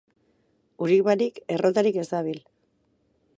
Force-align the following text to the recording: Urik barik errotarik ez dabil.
Urik 0.85 1.03
barik 1.09 1.37
errotarik 1.57 2.01
ez 2.05 2.07
dabil. 2.15 2.41